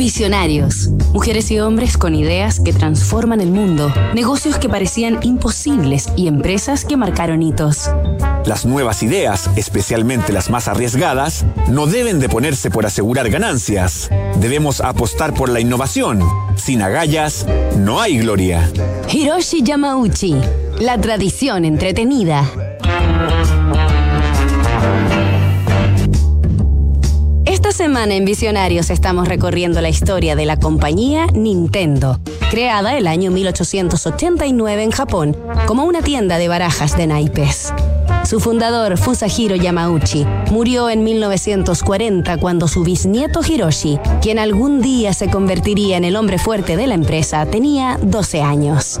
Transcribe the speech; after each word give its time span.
Visionarios. 0.00 0.88
Mujeres 1.12 1.50
y 1.50 1.60
hombres 1.60 1.98
con 1.98 2.14
ideas 2.14 2.58
que 2.58 2.72
transforman 2.72 3.42
el 3.42 3.50
mundo, 3.50 3.92
negocios 4.14 4.56
que 4.56 4.70
parecían 4.70 5.18
imposibles 5.20 6.08
y 6.16 6.26
empresas 6.26 6.86
que 6.86 6.96
marcaron 6.96 7.42
hitos. 7.42 7.90
Las 8.46 8.64
nuevas 8.64 9.02
ideas, 9.02 9.50
especialmente 9.56 10.32
las 10.32 10.48
más 10.48 10.68
arriesgadas, 10.68 11.44
no 11.68 11.86
deben 11.86 12.18
de 12.18 12.30
ponerse 12.30 12.70
por 12.70 12.86
asegurar 12.86 13.28
ganancias. 13.28 14.08
Debemos 14.40 14.80
apostar 14.80 15.34
por 15.34 15.50
la 15.50 15.60
innovación. 15.60 16.22
Sin 16.56 16.80
agallas, 16.80 17.46
no 17.76 18.00
hay 18.00 18.20
gloria. 18.20 18.72
Hiroshi 19.12 19.62
Yamauchi, 19.62 20.34
la 20.78 20.98
tradición 20.98 21.66
entretenida. 21.66 22.69
Esta 27.70 27.84
semana 27.84 28.16
en 28.16 28.24
Visionarios 28.24 28.90
estamos 28.90 29.28
recorriendo 29.28 29.80
la 29.80 29.88
historia 29.88 30.34
de 30.34 30.44
la 30.44 30.58
compañía 30.58 31.28
Nintendo, 31.28 32.18
creada 32.50 32.98
el 32.98 33.06
año 33.06 33.30
1889 33.30 34.82
en 34.82 34.90
Japón 34.90 35.36
como 35.68 35.84
una 35.84 36.02
tienda 36.02 36.38
de 36.38 36.48
barajas 36.48 36.96
de 36.96 37.06
naipes. 37.06 37.72
Su 38.24 38.40
fundador, 38.40 38.98
Fusahiro 38.98 39.54
Yamauchi, 39.54 40.26
murió 40.50 40.90
en 40.90 41.04
1940 41.04 42.38
cuando 42.38 42.66
su 42.66 42.82
bisnieto 42.82 43.40
Hiroshi, 43.40 44.00
quien 44.20 44.40
algún 44.40 44.82
día 44.82 45.14
se 45.14 45.30
convertiría 45.30 45.96
en 45.96 46.02
el 46.02 46.16
hombre 46.16 46.38
fuerte 46.38 46.76
de 46.76 46.88
la 46.88 46.94
empresa, 46.94 47.46
tenía 47.46 48.00
12 48.02 48.42
años. 48.42 48.98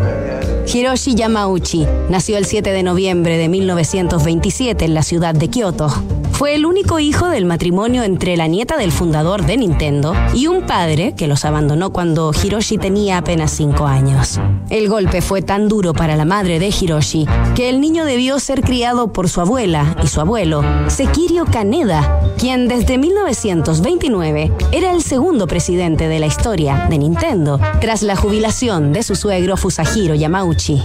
Hiroshi 0.72 1.16
Yamauchi 1.16 1.88
nació 2.08 2.38
el 2.38 2.46
7 2.46 2.70
de 2.70 2.84
noviembre 2.84 3.36
de 3.36 3.48
1927 3.48 4.84
en 4.84 4.94
la 4.94 5.02
ciudad 5.02 5.34
de 5.34 5.48
Kioto. 5.48 5.92
Fue 6.40 6.54
el 6.54 6.64
único 6.64 6.98
hijo 6.98 7.28
del 7.28 7.44
matrimonio 7.44 8.02
entre 8.02 8.34
la 8.34 8.46
nieta 8.46 8.78
del 8.78 8.92
fundador 8.92 9.44
de 9.44 9.58
Nintendo 9.58 10.14
y 10.32 10.46
un 10.46 10.62
padre 10.62 11.14
que 11.14 11.26
los 11.26 11.44
abandonó 11.44 11.90
cuando 11.92 12.32
Hiroshi 12.32 12.78
tenía 12.78 13.18
apenas 13.18 13.50
5 13.50 13.86
años. 13.86 14.40
El 14.70 14.88
golpe 14.88 15.20
fue 15.20 15.42
tan 15.42 15.68
duro 15.68 15.92
para 15.92 16.16
la 16.16 16.24
madre 16.24 16.58
de 16.58 16.68
Hiroshi 16.68 17.26
que 17.54 17.68
el 17.68 17.82
niño 17.82 18.06
debió 18.06 18.40
ser 18.40 18.62
criado 18.62 19.12
por 19.12 19.28
su 19.28 19.42
abuela 19.42 19.94
y 20.02 20.06
su 20.06 20.18
abuelo, 20.22 20.64
Sekirio 20.86 21.44
Kaneda, 21.44 22.22
quien 22.38 22.68
desde 22.68 22.96
1929 22.96 24.50
era 24.72 24.92
el 24.92 25.02
segundo 25.02 25.46
presidente 25.46 26.08
de 26.08 26.20
la 26.20 26.26
historia 26.26 26.86
de 26.88 26.96
Nintendo, 26.96 27.60
tras 27.82 28.00
la 28.00 28.16
jubilación 28.16 28.94
de 28.94 29.02
su 29.02 29.14
suegro 29.14 29.58
Fusahiro 29.58 30.14
Yamauchi. 30.14 30.82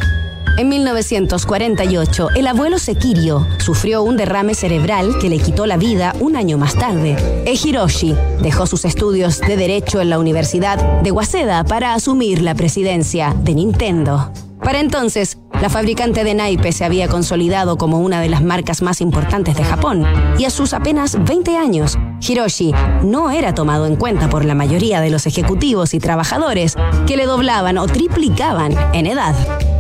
En 0.58 0.70
1948, 0.70 2.30
el 2.36 2.48
abuelo 2.48 2.80
Sekirio 2.80 3.46
sufrió 3.58 4.04
un 4.04 4.16
derrame 4.16 4.54
cerebral 4.54 5.18
que 5.20 5.30
le 5.30 5.38
quitó 5.38 5.66
la 5.66 5.76
vida 5.76 6.16
un 6.22 6.38
año 6.38 6.58
más 6.58 6.76
tarde. 6.76 7.18
E 7.46 7.56
Hiroshi 7.62 8.16
dejó 8.42 8.66
sus 8.66 8.86
estudios 8.86 9.42
de 9.42 9.58
Derecho 9.58 10.00
en 10.00 10.10
la 10.10 10.18
Universidad 10.18 11.02
de 11.02 11.12
Waseda 11.12 11.66
para 11.66 11.94
asumir 11.94 12.42
la 12.42 12.56
presidencia 12.56 13.36
de 13.38 13.54
Nintendo. 13.54 14.32
Para 14.64 14.80
entonces, 14.80 15.38
la 15.62 15.70
fabricante 15.70 16.24
de 16.24 16.34
naipes 16.34 16.78
se 16.78 16.86
había 16.86 17.10
consolidado 17.10 17.78
como 17.78 18.00
una 18.00 18.22
de 18.22 18.30
las 18.30 18.42
marcas 18.42 18.82
más 18.82 19.02
importantes 19.02 19.58
de 19.58 19.64
Japón, 19.66 20.06
y 20.40 20.46
a 20.46 20.50
sus 20.50 20.74
apenas 20.74 21.22
20 21.22 21.58
años, 21.58 21.98
Hiroshi 22.22 22.74
no 23.04 23.30
era 23.30 23.54
tomado 23.54 23.88
en 23.88 23.98
cuenta 23.98 24.30
por 24.30 24.46
la 24.46 24.56
mayoría 24.56 25.02
de 25.02 25.10
los 25.10 25.28
ejecutivos 25.28 25.94
y 25.94 26.00
trabajadores 26.00 26.76
que 27.06 27.18
le 27.18 27.26
doblaban 27.26 27.78
o 27.78 27.88
triplicaban 27.88 28.74
en 28.94 29.06
edad. 29.06 29.36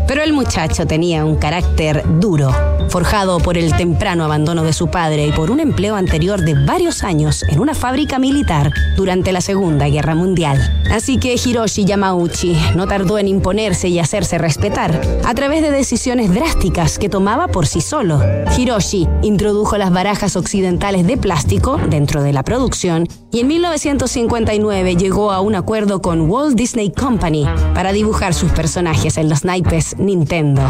Pero 0.08 0.24
el 0.24 0.34
muchacho 0.34 0.86
tenía 0.86 1.26
un 1.26 1.36
carácter 1.38 2.04
duro, 2.20 2.75
forjado 2.90 3.40
por 3.40 3.58
el 3.58 3.76
temprano 3.76 4.24
abandono 4.24 4.64
de 4.64 4.74
su 4.74 4.88
padre 4.88 5.28
y 5.28 5.32
por 5.32 5.52
un 5.52 5.60
empleo 5.60 5.96
anterior 5.96 6.42
de 6.42 6.54
varios 6.66 7.04
años 7.04 7.44
en 7.44 7.60
una 7.60 7.74
fábrica 7.74 8.20
militar 8.20 8.72
durante 8.96 9.32
la 9.32 9.42
Segunda 9.42 9.88
Guerra 9.88 10.16
Mundial. 10.16 10.84
Así 10.92 11.18
que 11.18 11.36
Hiroshi 11.36 11.86
Yamauchi 11.86 12.58
no 12.76 12.88
tardó 12.88 13.18
en 13.18 13.28
imponerse 13.28 13.88
y 13.88 14.00
hacerse 14.00 14.38
respetar 14.38 15.00
a 15.26 15.34
través 15.34 15.62
de 15.62 15.72
decisiones 15.72 16.34
drásticas 16.34 17.00
que 17.00 17.10
tomaba 17.10 17.48
por 17.48 17.68
sí 17.68 17.82
solo. 17.82 18.22
Hiroshi 18.58 19.08
introdujo 19.22 19.78
las 19.78 19.92
barajas 19.92 20.36
occidentales 20.36 21.06
de 21.06 21.18
plástico 21.18 21.78
dentro 21.90 22.24
de 22.24 22.34
la 22.34 22.44
producción 22.44 23.08
y 23.32 23.42
en 23.42 23.48
1959 23.48 24.96
llegó 24.96 25.32
a 25.32 25.42
un 25.42 25.56
acuerdo 25.56 26.02
con 26.02 26.30
Walt 26.30 26.56
Disney 26.56 26.92
Company 26.92 27.46
para 27.74 27.92
dibujar 27.92 28.34
sus 28.34 28.52
personajes 28.52 29.18
en 29.18 29.30
los 29.30 29.44
naipes 29.44 29.98
Nintendo. 29.98 30.62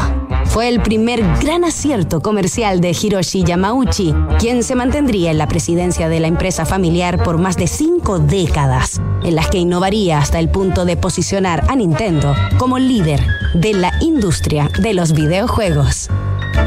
Fue 0.48 0.70
el 0.70 0.82
primer 0.82 1.22
gran 1.42 1.66
acierto 1.66 2.22
comercial 2.22 2.80
de 2.80 2.92
Hiroshi 2.92 3.44
Yamauchi, 3.44 4.14
quien 4.40 4.64
se 4.64 4.76
mantendría 4.76 5.32
en 5.32 5.38
la 5.38 5.48
presidencia 5.48 6.08
de 6.10 6.20
la 6.20 6.28
empresa 6.28 6.66
familiar 6.66 7.24
por 7.24 7.38
más 7.38 7.58
de 7.58 7.68
cinco 7.68 8.20
décadas, 8.20 9.02
en 9.24 9.36
las 9.36 9.50
que 9.50 9.58
innovaría 9.58 10.20
hasta 10.20 10.40
el 10.40 10.50
punto 10.50 10.86
de 10.86 10.98
posicionar 10.98 11.64
a 11.68 11.76
Nintendo 11.76 12.34
como 12.58 12.80
líder 12.80 13.22
de 13.54 13.74
la 13.74 13.92
industria 14.02 14.70
de 14.80 14.94
los 14.94 15.14
videojuegos. 15.14 16.10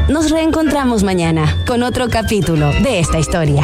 Nos 0.07 0.29
reencontramos 0.29 1.03
mañana 1.03 1.63
con 1.65 1.83
otro 1.83 2.09
capítulo 2.09 2.67
de 2.83 2.99
esta 2.99 3.19
historia 3.19 3.63